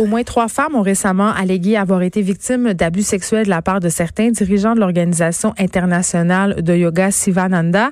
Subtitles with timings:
[0.00, 3.80] Au moins trois femmes ont récemment allégué avoir été victimes d'abus sexuels de la part
[3.80, 7.90] de certains dirigeants de l'Organisation internationale de yoga Sivananda.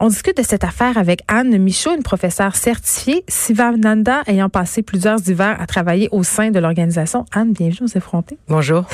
[0.00, 5.18] On discute de cette affaire avec Anne Michaud, une professeure certifiée Sivananda ayant passé plusieurs
[5.28, 7.26] hivers à travailler au sein de l'organisation.
[7.30, 8.38] Anne, bienvenue aux effrontés.
[8.48, 8.86] Bonjour.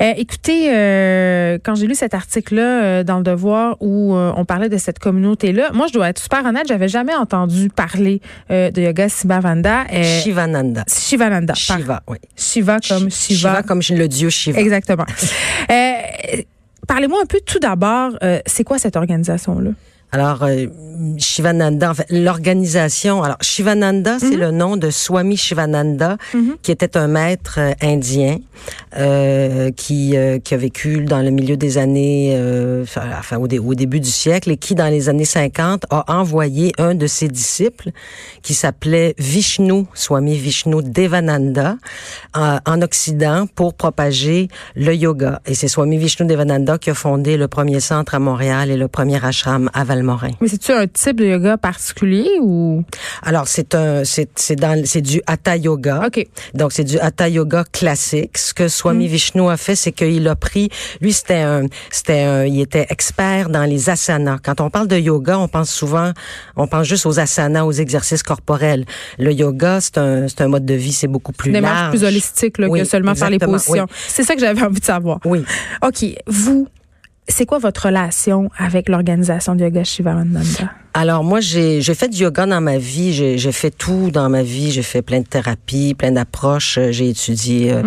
[0.00, 4.68] Euh, écoutez, euh, quand j'ai lu cet article-là euh, dans Le Devoir où on parlait
[4.68, 9.08] de cette communauté-là, moi, je dois être super honnête, j'avais jamais entendu parler de yoga
[9.08, 9.84] Sivananda.
[10.02, 10.82] Shivananda.
[10.88, 11.54] Shivananda.
[11.54, 12.18] Shiva, oui.
[12.36, 13.50] Shiva comme Shiva.
[13.50, 14.58] Shiva comme le dieu Shiva.
[14.60, 15.06] Exactement.
[15.70, 16.42] Euh,
[16.88, 19.70] Parlez-moi un peu tout d'abord, euh, c'est quoi cette organisation-là?
[20.10, 20.66] Alors, euh,
[21.18, 24.40] Shivananda, en fait, l'organisation, alors Shivananda, c'est Mhm.
[24.40, 26.16] le nom de Swami Shivananda,
[26.62, 28.38] qui était un maître euh, indien
[28.96, 32.84] euh, qui, euh, qui a vécu dans le milieu des années, euh,
[33.18, 36.72] enfin au, dé- au début du siècle, et qui, dans les années 50, a envoyé
[36.78, 37.90] un de ses disciples,
[38.42, 41.76] qui s'appelait Vishnu, Swami Vishnu Devananda,
[42.34, 45.40] en, en Occident pour propager le yoga.
[45.46, 48.88] Et c'est Swami Vishnu Devananda qui a fondé le premier centre à Montréal et le
[48.88, 49.84] premier ashram à
[50.40, 52.84] Mais c'est-tu un type de yoga particulier ou?
[53.22, 56.02] Alors c'est un c'est c'est dans c'est du hatha yoga.
[56.06, 56.26] OK.
[56.54, 58.38] Donc c'est du hatha yoga classique.
[58.38, 59.10] Ce que Swami Mm.
[59.10, 60.68] Vishnu a fait, c'est qu'il a pris
[61.00, 64.38] lui c'était un c'était un il était expert dans les asanas.
[64.42, 66.12] Quand on parle de yoga, on pense souvent
[66.56, 68.84] on pense juste aux asanas, aux exercices corporels.
[69.18, 71.90] Le yoga, c'est un c'est un mode de vie, c'est beaucoup plus Une démarche large.
[71.96, 73.86] plus holistique là, Oui, que seulement faire les positions.
[73.88, 73.96] oui.
[74.08, 75.18] C'est ça que j'avais envie de savoir.
[75.24, 75.44] Oui.
[75.86, 76.04] OK.
[76.26, 76.68] Vous,
[77.28, 80.40] c'est quoi votre relation avec l'organisation de yoga Shivananda?
[81.00, 84.72] Alors moi j'ai fait du yoga dans ma vie, j'ai fait tout dans ma vie,
[84.72, 87.82] j'ai fait plein de thérapies, plein d'approches, Euh, j'ai étudié euh,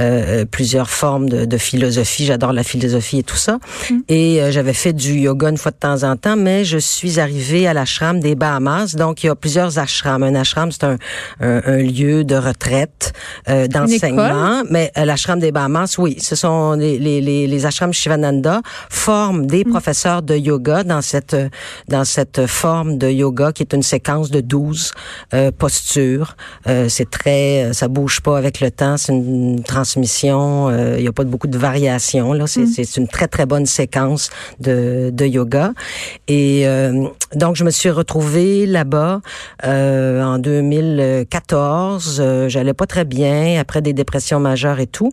[0.00, 3.60] euh, plusieurs formes de, de philosophie, j'adore la philosophie et tout ça.
[4.08, 7.20] Et euh, j'avais fait du yoga une fois de temps en temps, mais je suis
[7.20, 10.24] arrivée à l'ashram des Bahamas, donc il y a plusieurs ashrams.
[10.24, 10.96] Un ashram c'est un,
[11.40, 13.12] un, un lieu de retraite,
[13.48, 17.92] euh, d'enseignement, mais euh, l'ashram des Bahamas, oui, ce sont les les les, les ashrams
[17.92, 18.60] Shivananda
[18.90, 21.48] forment des professeurs de yoga dans cette euh,
[21.86, 24.92] dans cette forme de yoga qui est une séquence de 12
[25.34, 26.36] euh, postures.
[26.66, 28.96] Euh, c'est très, euh, ça bouge pas avec le temps.
[28.96, 30.68] C'est une transmission.
[30.70, 32.46] euh, Il y a pas beaucoup de variations là.
[32.46, 34.30] C'est c'est une très très bonne séquence
[34.66, 35.72] de, de yoga.
[36.28, 39.20] Et euh, donc je me suis retrouvée là-bas
[39.64, 42.18] euh, en 2014.
[42.20, 45.10] Euh, J'allais pas très bien après des dépressions majeures et tout.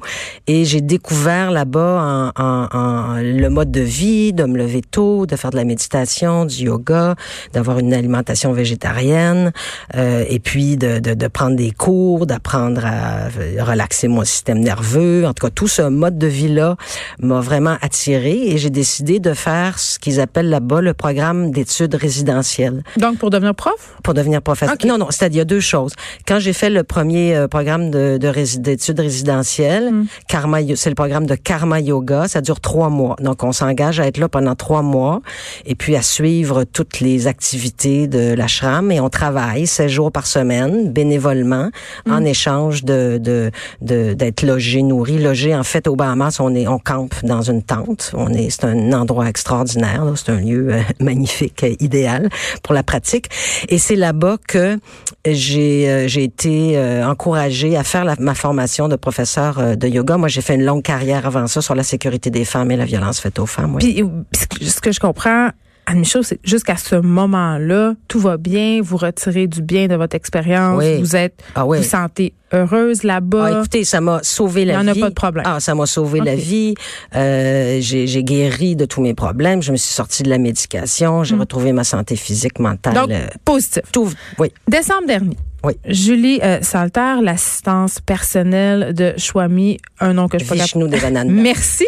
[0.48, 5.26] Et j'ai découvert là-bas en, en, en le mode de vie, de me lever tôt,
[5.26, 7.16] de faire de la méditation, du yoga,
[7.54, 9.52] d'avoir une alimentation végétarienne,
[9.96, 13.30] euh, et puis de, de, de prendre des cours, d'apprendre à
[13.64, 15.26] relaxer mon système nerveux.
[15.26, 16.76] En tout cas, tout ce mode de vie-là
[17.20, 21.96] m'a vraiment attiré et j'ai décidé de faire ce qu'ils appellent là-bas le programme d'études
[21.96, 23.96] résidentielles Donc, pour devenir prof?
[24.04, 24.76] pour devenir professeur.
[24.76, 24.86] Ok.
[24.86, 25.94] Non, non, c'est-à-dire il y a deux choses.
[26.28, 30.06] Quand j'ai fait le premier euh, programme de, de d'études résidentielles, Mm.
[30.28, 33.16] Karma, c'est le programme de Karma Yoga, ça dure trois mois.
[33.20, 35.22] Donc on s'engage à être là pendant trois mois
[35.66, 40.26] et puis à suivre toutes les activités de l'ashram et on travaille 16 jours par
[40.28, 41.70] semaine bénévolement
[42.06, 42.12] Mm.
[42.14, 43.52] en échange de de
[43.82, 45.56] de- d'être logé, nourri, logé.
[45.56, 48.12] En fait, au Bahamas, on est on campe dans une tente.
[48.14, 50.04] On est c'est un endroit extraordinaire.
[50.16, 52.30] C'est un lieu euh, magnifique, euh, idéal
[52.64, 53.30] pour la pratique.
[53.70, 54.78] Et c'est là-bas que
[55.26, 60.18] j'ai euh, j'ai été euh, encouragée à faire la- ma formation de professeur de yoga.
[60.18, 62.86] Moi, j'ai fait une longue carrière avant ça sur la sécurité des femmes et la
[62.86, 63.76] violence faite aux femmes.
[63.76, 64.04] oui.
[64.50, 65.50] Puis, ce que je comprends,
[65.86, 70.16] Anne Michaud, c'est jusqu'à ce moment-là, tout va bien, vous retirez du bien de votre
[70.16, 71.00] expérience, Oui.
[71.00, 71.80] vous êtes, Ah oui.
[71.80, 73.50] vous sentez heureuse là-bas.
[73.52, 75.00] Ah, écoutez, ça m'a sauvé la Il y en a vie.
[75.02, 75.44] pas de problème.
[75.46, 76.76] Ah, ça m'a sauvé la vie.
[77.16, 79.62] Euh, j'ai guéri de tous mes problèmes.
[79.62, 81.24] Je me suis sortie de la médication.
[81.24, 82.94] J'ai retrouvé ma santé physique, mentale.
[82.94, 83.82] Donc, euh, positif.
[83.92, 84.10] tout.
[84.40, 84.54] Oui.
[84.70, 85.38] Décembre dernier.
[85.66, 85.74] Oui.
[85.88, 91.24] Julie euh, Salter, l'assistance personnelle de Chouami, un nom que je peux Vishnu Devananda.
[91.32, 91.86] Merci.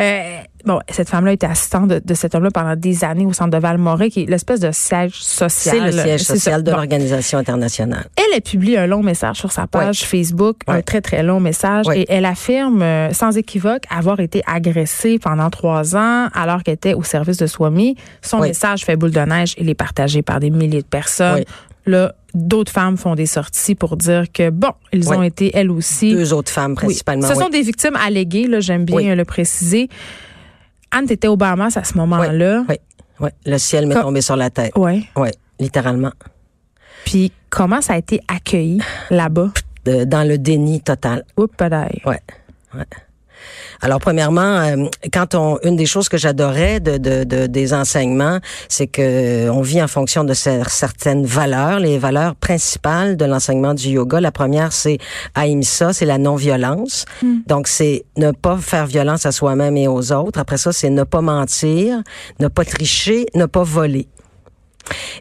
[0.00, 3.50] Euh, bon, cette femme-là était assistante de, de cet homme-là pendant des années au centre
[3.50, 5.90] de Valmoré, qui est l'espèce de siège social.
[5.92, 6.76] C'est le siège social de Bon.
[6.76, 8.06] l'organisation internationale.
[8.16, 11.86] Elle a publié un long message sur sa page Facebook, un très très long message,
[11.86, 12.00] Ouais.
[12.02, 16.94] et elle affirme euh, sans équivoque avoir été agressée pendant trois ans alors qu'elle était
[16.94, 17.96] au service de Swami.
[18.22, 21.44] Son message fait boule de neige, il est partagé par des milliers de personnes.
[21.86, 26.14] Là, d'autres femmes font des sorties pour dire que bon, ils ont été elles aussi.
[26.14, 26.76] Deux autres femmes Oui.
[26.86, 27.28] principalement.
[27.28, 27.42] Ce oui.
[27.42, 29.90] sont des victimes alléguées, là, j'aime bien le préciser.
[30.94, 32.64] Anne, t'étais au Bahamas à ce moment-là.
[32.68, 32.76] Oui,
[33.18, 33.30] oui.
[33.44, 34.76] Le ciel m'est tombé sur la tête.
[34.76, 35.02] Ouais.
[35.16, 36.12] Oui, littéralement.
[37.04, 38.80] Puis comment ça a été accueilli
[39.10, 39.50] là-bas?
[39.84, 41.24] Dans le déni total.
[41.36, 42.00] Oups, padaille.
[42.06, 42.20] Ouais.
[42.74, 42.84] ouais.
[43.80, 48.38] Alors, premièrement, euh, quand on, une des choses que j'adorais de, de, de- des enseignements,
[48.68, 53.24] c'est que euh, on vit en fonction de cer- certaines valeurs, les valeurs principales de
[53.24, 54.20] l'enseignement du yoga.
[54.20, 54.98] La première, c'est
[55.34, 57.04] ahimsa, c'est la non-violence.
[57.46, 60.38] Donc, c'est ne pas faire violence à soi-même et aux autres.
[60.38, 62.02] Après ça, c'est ne pas mentir,
[62.40, 64.08] ne pas tricher, ne pas voler.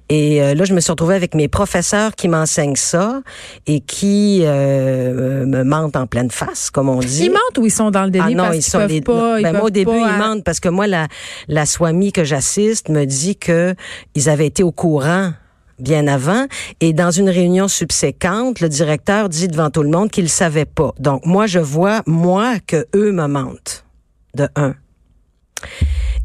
[0.09, 3.21] Et euh, là, je me suis retrouvée avec mes professeurs qui m'enseignent ça
[3.67, 7.25] et qui euh, me mentent en pleine face, comme on dit.
[7.25, 9.01] Ils mentent ou ils sont dans le déni Ah non, parce ils sont peuvent les-
[9.01, 10.17] pas, ils Ben, moi, au début, pas, ils hein.
[10.17, 11.07] mentent parce que moi, la,
[11.47, 13.73] la Swami que j'assiste me dit que
[14.15, 15.31] ils avaient été au courant
[15.79, 16.45] bien avant
[16.81, 20.93] et dans une réunion subséquente, le directeur dit devant tout le monde qu'il savait pas.
[20.99, 23.83] Donc moi, je vois moi que eux me mentent
[24.35, 24.75] de un.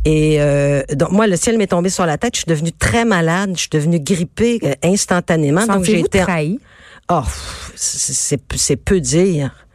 [0.05, 2.35] Et euh, donc moi, le ciel m'est tombé sur la tête.
[2.35, 3.51] Je suis devenue très malade.
[3.55, 5.67] Je suis devenue grippée euh, instantanément.
[5.67, 6.61] Donc j'ai été trahi?
[7.11, 7.23] Oh,
[7.75, 9.68] c'est peu dire.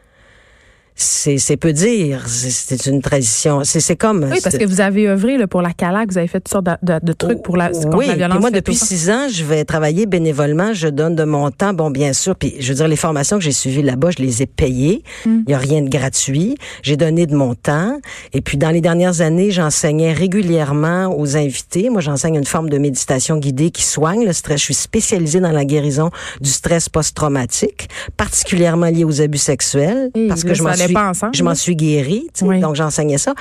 [0.95, 2.23] C'est peu dire.
[2.27, 3.63] C'est- une tradition.
[3.63, 4.27] C'est c'est comme.
[4.31, 6.65] Oui, parce que vous avez œuvré là, pour la CALAC, vous avez fait toutes sortes
[6.65, 8.39] de, de- de trucs pour la, contre oui, la puis violence.
[8.39, 10.73] moi, faite depuis six ans, je vais travailler bénévolement.
[10.73, 12.35] Je donne de mon temps, bon, bien sûr.
[12.35, 15.03] Puis, je veux dire, les formations que j'ai suivies là-bas, je les ai payées.
[15.25, 15.41] Hmm.
[15.47, 16.55] Il y a rien de gratuit.
[16.83, 17.99] J'ai donné de mon temps.
[18.33, 21.89] Et puis, dans les dernières années, j'enseignais régulièrement aux invités.
[21.89, 24.59] Moi, j'enseigne une forme de méditation guidée qui soigne le stress.
[24.59, 26.09] Je suis spécialisée dans la guérison
[26.41, 27.87] du stress post-traumatique,
[28.17, 31.55] particulièrement lié aux abus sexuels, Et parce que je m'en suis, pas ensemble, je m'en
[31.55, 32.27] suis guérie.
[32.33, 32.45] tu sais.
[32.45, 32.59] Oui.
[32.59, 33.33] Donc, j'enseignais ça.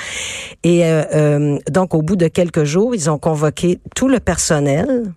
[0.62, 5.12] Et euh, euh, donc, au bout de quelques jours, ils ont convoqué tout le personnel.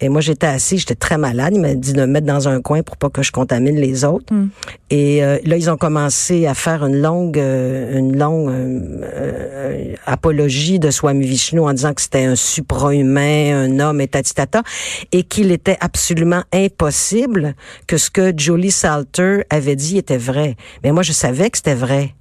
[0.00, 1.52] Et moi, j'étais assis, j'étais très malade.
[1.54, 4.04] Il m'a dit de me mettre dans un coin pour pas que je contamine les
[4.04, 4.32] autres.
[4.32, 4.48] Hmm.
[4.90, 9.94] Et euh, là, ils ont commencé à faire une longue, euh, une longue euh, euh,
[10.06, 14.62] apologie de Swami Vishnu en disant que c'était un supra-humain, un homme et tatitata,
[15.10, 17.54] et qu'il était absolument impossible
[17.88, 20.56] que ce que Jolie Salter avait dit était vrai.
[20.84, 22.14] Mais moi, je savais que c'était vrai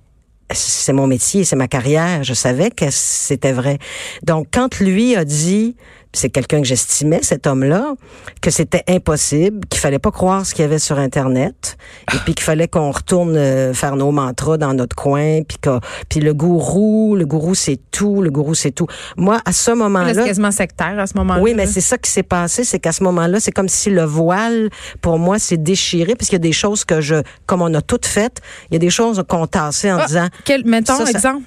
[0.53, 2.23] c'est mon métier, c'est ma carrière.
[2.23, 3.79] Je savais que c'était vrai.
[4.23, 5.75] Donc, quand lui a dit,
[6.17, 7.93] c'est quelqu'un que j'estimais, cet homme-là,
[8.41, 11.77] que c'était impossible, qu'il fallait pas croire ce qu'il y avait sur Internet,
[12.13, 15.79] et puis qu'il fallait qu'on retourne euh, faire nos mantras dans notre coin, puis que,
[16.09, 18.87] puis le gourou, le gourou c'est tout, le gourou c'est tout.
[19.15, 21.41] Moi, à ce Là, moment-là, C'est quasiment sectaire à ce moment-là.
[21.41, 24.03] oui, mais c'est ça qui s'est passé, c'est qu'à ce moment-là, c'est comme si le
[24.03, 24.69] voile,
[25.01, 27.15] pour moi, s'est déchiré, parce qu'il y a des choses que je,
[27.45, 30.27] comme on a toutes faites, il y a des choses qu'on tassait en Ah, disant,
[30.45, 31.43] quel, mettons, Ça, ça- exemple.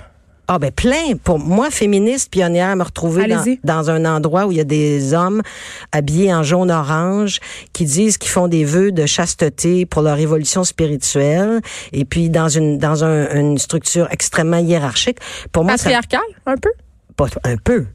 [0.52, 1.14] Ah ben plein.
[1.22, 3.28] Pour moi, féministe, pionnière, me retrouver
[3.62, 5.42] dans, un endroit où il y a des hommes
[5.92, 7.38] habillés en jaune-orange
[7.72, 11.60] qui disent qu'ils font des vœux de chasteté pour leur évolution spirituelle,
[11.92, 15.18] et puis dans une dans un- une structure extrêmement hiérarchique.
[15.52, 16.70] Pour moi, ça, Patriarcal, un peu?
[17.16, 17.86] pas un peu.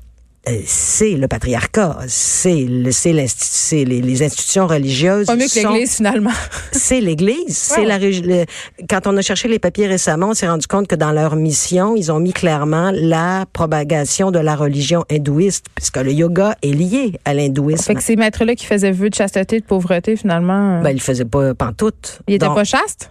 [0.48, 5.26] Euh, C'est le patriarcat, c'est le- c'est l'insti- c'est les, les institutions religieuses.
[5.26, 6.30] Pas mieux que sont- l'Église, finalement.
[6.72, 7.58] c'est l'Église.
[7.58, 8.46] C'est la le-
[8.90, 11.96] Quand on a cherché les papiers récemment, on s'est rendu compte que dans leur mission,
[11.96, 17.20] ils ont mis clairement la propagation de la religion hindouiste, puisque le yoga est lié
[17.26, 17.84] à l'hindouisme.
[17.84, 21.02] Fait que ces maîtres-là qui faisaient vœu de chasteté, de pauvreté, finalement, euh, Ben, ils
[21.02, 22.20] faisaient pas pantoute.
[22.28, 23.10] ils étaient Donc, pas chastes?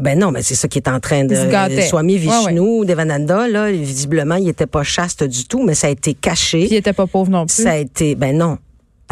[0.00, 1.34] Ben non, mais c'est ça qui est en train de.
[1.34, 5.90] Swami Ouais, Vishnu, Devananda, là, visiblement, il était pas chaste du tout, mais ça a
[5.90, 6.60] été caché.
[6.60, 7.62] Puis ils étaient pas pauvres non plus.
[7.62, 8.58] Ça a été, ben non.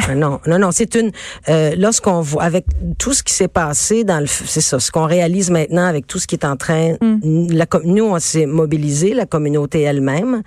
[0.08, 1.12] Ben non, non, non, c'est une.
[1.48, 2.66] Euh, lorsqu'on voit avec
[2.98, 6.18] tout ce qui s'est passé dans le, c'est ça, ce qu'on réalise maintenant avec tout
[6.18, 6.96] ce qui est en train.
[7.22, 10.42] La, com- nous, on s'est mobilisé, la communauté elle-même,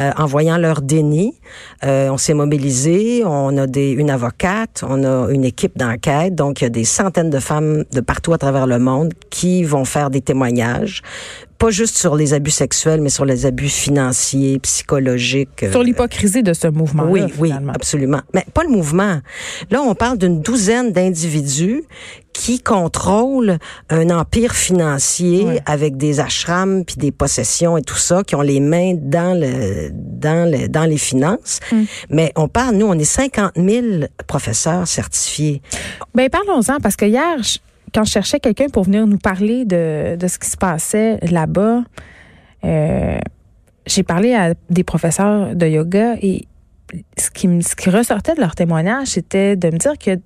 [0.00, 1.34] euh, en voyant leur déni.
[1.84, 3.22] Euh, on s'est mobilisé.
[3.24, 6.34] On a des, une avocate, on a une équipe d'enquête.
[6.34, 9.64] Donc, il y a des centaines de femmes de partout à travers le monde qui
[9.64, 11.02] vont faire des témoignages,
[11.62, 15.64] pas juste sur les abus sexuels, mais sur les abus financiers, psychologiques.
[15.70, 17.72] Sur euh, l'hypocrisie de ce mouvement-là, oui, oui, finalement.
[17.72, 18.20] absolument.
[18.34, 19.20] Mais pas le mouvement.
[19.70, 21.84] Là, on parle d'une douzaine d'individus
[22.32, 23.58] qui contrôlent
[23.90, 28.58] un empire financier avec des ashrams puis des possessions et tout ça, qui ont les
[28.58, 31.60] mains dans le dans le dans les finances.
[31.70, 31.84] Hmm.
[32.10, 33.86] Mais on parle, nous, on est 50 000
[34.26, 35.62] professeurs certifiés.
[36.14, 37.58] Ben parlons-en parce que hier, je-
[37.94, 41.82] quand je cherchais quelqu'un pour venir nous parler de, de ce qui se passait là-bas,
[42.64, 43.18] euh,
[43.86, 46.46] j'ai parlé à des professeurs de yoga et
[47.18, 50.18] ce qui, ce qui ressortait de leur témoignage, c'était de me dire que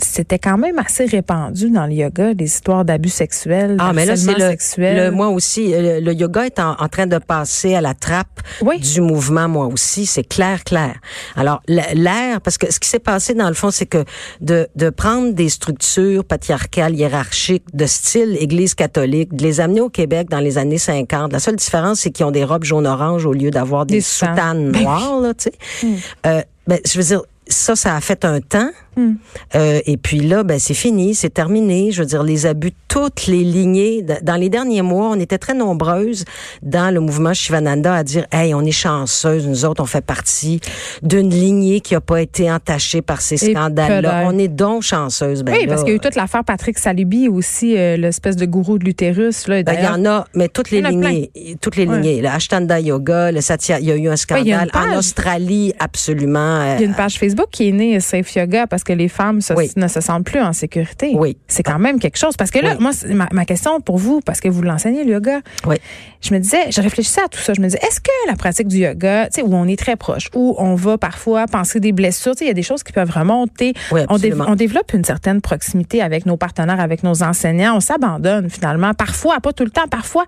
[0.00, 4.16] c'était quand même assez répandu dans le yoga, les histoires d'abus sexuels, ah, mais là,
[4.16, 4.96] c'est le, sexuel.
[4.96, 8.40] le, moi aussi, le, le yoga est en, en, train de passer à la trappe
[8.62, 8.78] Oui.
[8.78, 10.94] du mouvement, moi aussi, c'est clair, clair.
[11.36, 14.04] Alors, l'air, parce que ce qui s'est passé dans le fond, c'est que
[14.40, 19.88] de, de prendre des structures patriarcales, hiérarchiques, de style Église catholique, de les amener au
[19.90, 23.32] Québec dans les années 50, la seule différence, c'est qu'ils ont des robes jaune-orange au
[23.32, 25.88] lieu d'avoir des, Des soutanes Ben noires, là, tu sais.
[26.26, 28.70] Euh, ben, je veux dire, ça, ça a fait un temps.
[28.98, 29.14] Hmm.
[29.54, 31.92] Euh, et puis là, ben c'est fini, c'est terminé.
[31.92, 34.04] Je veux dire, les abus, toutes les lignées.
[34.22, 36.24] Dans les derniers mois, on était très nombreuses
[36.62, 40.60] dans le mouvement Shivananda à dire, hey, on est chanceuse, nous autres, on fait partie
[41.02, 44.24] d'une lignée qui a pas été entachée par ces scandales-là.
[44.26, 45.44] On est donc chanceuse.
[45.44, 48.34] Ben oui, là, parce qu'il y a eu toute l'affaire Patrick Salibi aussi, euh, l'espèce
[48.36, 49.46] de gourou de l'utérus.
[49.46, 51.96] Ben, il y en a, mais toutes les lignées, toutes les Ouais.
[52.00, 52.20] lignées.
[52.20, 56.38] Le Ashtanga Yoga, le Satya, il y a eu un scandale en Australie, absolument.
[56.60, 59.08] euh, Il y a une page Facebook qui est née Safe Yoga parce que les
[59.08, 59.70] femmes se- Oui.
[59.76, 61.12] ne se sentent plus en sécurité.
[61.14, 61.36] Oui.
[61.48, 62.36] C'est quand même quelque chose.
[62.36, 62.82] Parce que là, Oui.
[62.82, 65.76] moi, ma, ma question pour vous, parce que vous l'enseignez, le yoga, Oui.
[66.20, 67.52] je me disais, je réfléchissais à tout ça.
[67.54, 69.96] Je me disais, est-ce que la pratique du yoga, tu sais, où on est très
[69.96, 72.82] proche, où on va parfois penser des blessures, tu sais, il y a des choses
[72.82, 73.74] qui peuvent remonter.
[73.92, 74.44] Oui, on, dé- absolument.
[74.48, 77.76] on développe une certaine proximité avec nos partenaires, avec nos enseignants.
[77.76, 78.94] On s'abandonne finalement.
[78.94, 80.24] Parfois, pas tout le temps, parfois.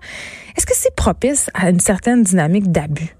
[0.57, 3.15] Est-ce que c'est propice à une certaine dynamique d'abus?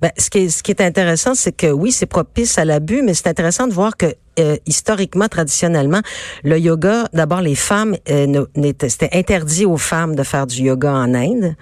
[0.00, 3.02] Ben, ce, qui est, ce qui est intéressant, c'est que oui, c'est propice à l'abus,
[3.02, 6.00] mais c'est intéressant de voir que euh, historiquement, traditionnellement,
[6.44, 8.44] le yoga, d'abord les femmes, euh,
[8.88, 11.54] c'était interdit aux femmes de faire du yoga en Inde,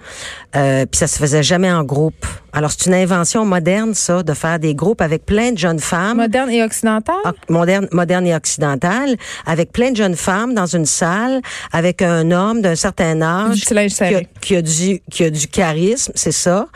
[0.55, 2.25] euh, puis ça se faisait jamais en groupe.
[2.55, 6.17] Alors c'est une invention moderne, ça, de faire des groupes avec plein de jeunes femmes
[6.17, 7.15] Moderne et occidentale?
[7.25, 11.41] oc- moderne, moderne et occidentale, avec plein de jeunes femmes dans une salle,
[11.73, 13.59] avec un homme d'un certain âge
[14.07, 16.67] qui a, qui a du qui a du charisme, c'est ça,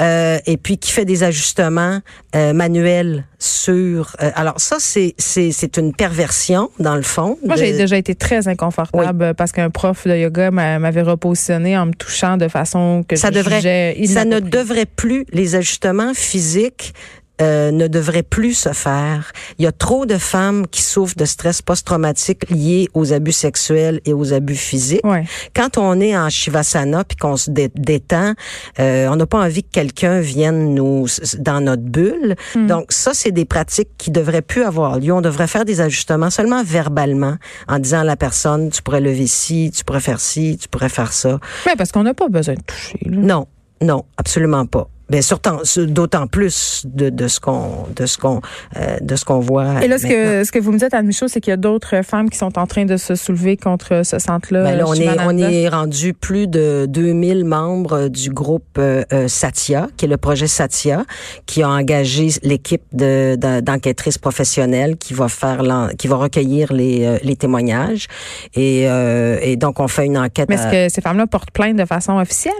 [0.00, 2.00] euh, et puis qui fait des ajustements
[2.36, 4.14] euh, manuels sur.
[4.22, 7.38] euh, alors ça, c'est c'est c'est une perversion dans le fond.
[7.44, 11.76] Moi, de- j'ai déjà été très inconfortable parce qu'un prof de yoga m'a- m'avait repositionné
[11.78, 15.54] en me touchant de façon que ça je devrait, jugeais ça ne devrait plus, les
[15.54, 16.94] ajustements physiques
[17.40, 19.32] euh, ne devraient plus se faire.
[19.58, 24.00] Il y a trop de femmes qui souffrent de stress post-traumatique lié aux abus sexuels
[24.04, 25.04] et aux abus physiques.
[25.04, 25.24] Ouais.
[25.56, 28.34] Quand on est en shivasana puis qu'on se dé- détend,
[28.78, 31.06] euh, on n'a pas envie que quelqu'un vienne nous
[31.38, 32.36] dans notre bulle.
[32.54, 32.66] Hmm.
[32.66, 35.12] Donc ça, c'est des pratiques qui devraient plus avoir lieu.
[35.12, 37.36] On devrait faire des ajustements seulement verbalement
[37.66, 40.90] en disant à la personne, tu pourrais lever ci, tu pourrais faire ci, tu pourrais
[40.90, 41.40] faire ça.
[41.66, 42.98] Ouais, parce qu'on n'a pas besoin de toucher.
[43.06, 43.16] là.
[43.16, 43.46] Non,
[43.80, 44.88] non, absolument pas.
[45.20, 48.40] Surtout, d'autant plus de, de ce qu'on, de ce qu'on,
[48.76, 49.82] euh, de ce qu'on voit.
[49.84, 50.22] Et là, ce maintenant.
[50.24, 52.38] que, ce que vous me dites, Anne Michaud, c'est qu'il y a d'autres femmes qui
[52.38, 54.62] sont en train de se soulever contre ce centre-là.
[54.64, 59.28] Ben là, on est, on est rendu plus de 2000 membres du groupe euh, euh,
[59.28, 61.04] Satya, qui est le projet Satya,
[61.46, 65.62] qui a engagé l'équipe de, de- d'enquêtrices professionnelles qui va faire,
[65.98, 68.06] qui va recueillir les, euh, les témoignages.
[68.54, 70.48] Et, euh, et donc, on fait une enquête.
[70.48, 72.54] Mais à- est-ce que ces femmes-là portent plainte de façon officielle?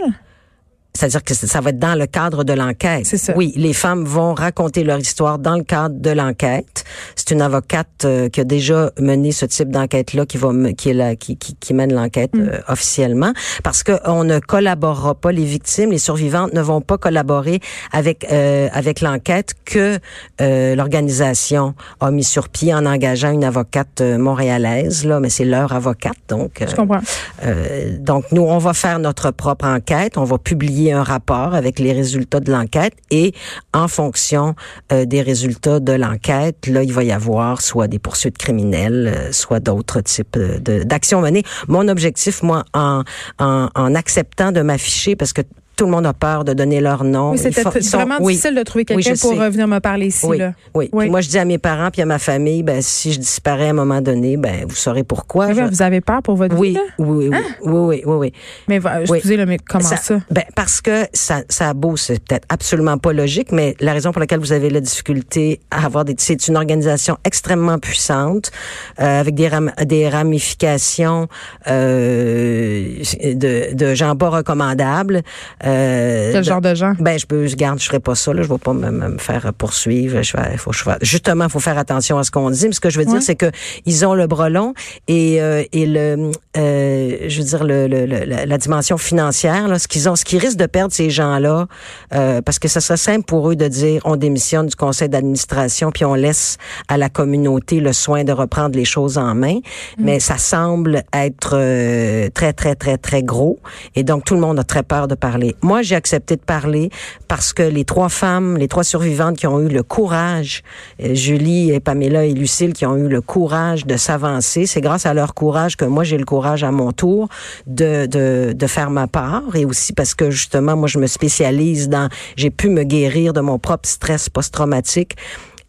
[0.95, 3.05] C'est-à-dire que ça va être dans le cadre de l'enquête.
[3.07, 3.33] C'est ça.
[3.35, 6.83] Oui, les femmes vont raconter leur histoire dans le cadre de l'enquête.
[7.15, 10.93] C'est une avocate euh, qui a déjà mené ce type d'enquête-là, qui va qui est
[10.93, 12.39] la, qui, qui, qui mène l'enquête Mm.
[12.41, 13.33] euh, officiellement,
[13.63, 15.31] parce que on ne collaborera pas.
[15.31, 17.59] Les victimes, les survivantes ne vont pas collaborer
[17.91, 19.97] avec euh, avec l'enquête que
[20.41, 25.05] euh, l'organisation a mis sur pied en engageant une avocate euh, montréalaise.
[25.05, 26.61] Là, mais c'est leur avocate, donc.
[26.61, 26.99] euh, Je comprends.
[27.45, 30.17] euh, donc, nous, on va faire notre propre enquête.
[30.17, 33.33] On va publier un rapport avec les résultats de l'enquête et
[33.73, 34.55] en fonction
[34.91, 39.31] euh, des résultats de l'enquête, là, il va y avoir soit des poursuites criminelles, euh,
[39.31, 41.43] soit d'autres types d'actions menées.
[41.67, 43.03] Mon objectif, moi, en,
[43.39, 45.41] en acceptant de m'afficher, parce que
[45.75, 47.31] tout le monde a peur de donner leur nom.
[47.31, 48.33] Oui, c'était vraiment oui.
[48.33, 49.49] difficile de trouver quelqu'un pour sais.
[49.49, 50.25] venir me parler ici.
[50.25, 50.53] Oui, Là.
[50.73, 50.89] oui.
[50.95, 53.67] Puis moi, je dis à mes parents puis à ma famille, ben si je disparais
[53.67, 55.51] à un moment donné, ben vous saurez pourquoi.
[55.53, 56.81] Je- Vous avez peur pour votre vie, oui, là?
[56.99, 58.33] oui, oui, oui, oui, oui, oui.
[58.67, 60.19] Mais excusez, là, mais comment ça?
[60.29, 64.11] Ben, parce que ça, ça a beau, c'est peut-être absolument pas logique, mais la raison
[64.11, 68.51] pour laquelle vous avez la difficulté à avoir des, c'est une organisation extrêmement puissante,
[68.99, 71.27] euh, avec des, ram- des ramifications
[71.67, 75.21] euh, de, de gens pas recommandables.
[75.65, 76.93] Euh, Quel genre de gens?
[76.99, 78.41] ben, je peux, je garde, je ferai pas ça, là.
[78.41, 80.21] Je vais pas me, me- faire poursuivre.
[80.21, 82.67] Je vais, faut, je vais- justement, faut faire attention à ce qu'on dit.
[82.67, 83.49] Mais ce que je veux dire, c'est que
[83.85, 84.73] ils ont le bras long
[85.07, 89.79] et, euh, et le, euh, je veux dire, le, le- le- la, dimension financière, là,
[89.79, 91.67] ce qu'ils ont, ce qu'ils risquent de perdre ces gens-là,
[92.13, 95.91] euh, parce que ça serait simple pour eux de dire, on démissionne du conseil d'administration
[95.91, 99.59] puis on laisse à la communauté le soin de reprendre les choses en main.
[99.97, 103.59] Mais ça semble être euh, très, très, très, très gros.
[103.95, 105.52] Et donc, tout le monde a très peur de parler.
[105.61, 106.89] Moi, j'ai accepté de parler
[107.27, 110.63] parce que les trois femmes, les trois survivantes qui ont eu le courage,
[111.01, 115.05] euh, Julie et Pamela et Lucille, qui ont eu le courage de s'avancer, c'est grâce
[115.05, 117.29] à leur courage que moi, j'ai le courage à mon tour
[117.67, 121.89] de, de, de faire ma part et aussi parce que justement, moi, je me spécialise
[121.89, 125.15] dans, j'ai pu me guérir de mon propre stress post-traumatique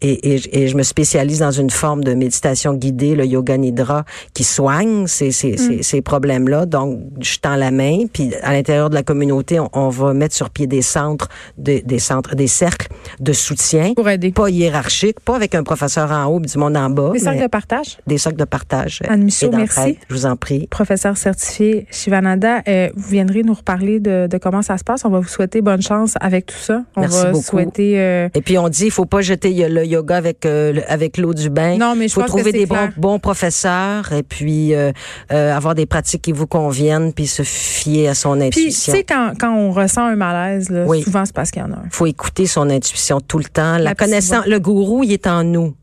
[0.01, 4.05] et, et, et, je me spécialise dans une forme de méditation guidée, le yoga nidra,
[4.33, 5.57] qui soigne ces, ces, mm.
[5.57, 6.65] ces, ces problèmes-là.
[6.65, 10.35] Donc, je tends la main, puis à l'intérieur de la communauté, on, on, va mettre
[10.35, 12.87] sur pied des centres, des, des centres, des cercles
[13.19, 16.89] de soutien, pour aider, pas hiérarchique, pas avec un professeur en haut, du monde en
[16.89, 17.11] bas.
[17.11, 17.97] Des cercles de partage?
[18.05, 19.01] Des cercles de partage.
[19.07, 19.97] Anne Michaud, merci.
[20.09, 20.67] Je vous en prie.
[20.67, 25.05] Professeur certifié Shivananda, euh, vous viendrez nous reparler de, de, comment ça se passe.
[25.05, 26.83] On va vous souhaiter bonne chance avec tout ça.
[26.95, 27.43] On merci va beaucoup.
[27.43, 27.99] souhaiter.
[27.99, 28.29] Euh...
[28.33, 31.49] Et puis on dit, il faut pas jeter le yoga avec euh, avec l'eau du
[31.49, 31.77] bain.
[31.77, 34.91] Non, mais je faut pense trouver que des bons, bons professeurs et puis euh,
[35.31, 38.93] euh, avoir des pratiques qui vous conviennent puis se fier à son Puis, tu intuition.
[38.93, 41.01] sais, quand, quand on ressent un malaise, là, Oui.
[41.03, 41.89] souvent, c'est parce qu'il y en a un.
[41.91, 43.73] faut écouter son intuition tout le temps.
[43.77, 45.73] La, La connaissance, le gourou, il est en nous.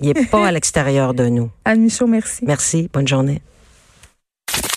[0.00, 1.50] Il est pas à l'extérieur de nous.
[1.64, 2.44] Anne Michaud, merci.
[2.46, 2.88] Merci.
[2.92, 3.42] Bonne journée.